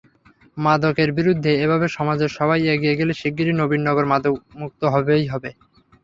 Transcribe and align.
মাদকের 0.57 1.09
বিরুদ্ধে 1.17 1.51
এভাবে 1.65 1.87
সমাজের 1.97 2.31
সবাই 2.37 2.61
এগিয়ে 2.67 2.95
এলে 2.95 3.13
শিগগিরই 3.13 3.55
নবীনগর 3.61 4.05
মাদকমুক্ত 4.11 4.81
হবেই 4.93 5.25
হবে। 5.33 5.49